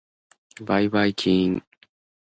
[0.65, 1.63] ばいばいきーーーん。